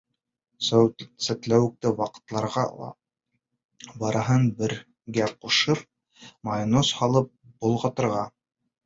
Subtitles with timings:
[1.25, 2.87] Сәтләүекте ваҡларға ла,
[4.05, 5.85] барыһын бергә ҡушып,
[6.51, 7.31] майонез һалып
[7.67, 8.25] болғатырға.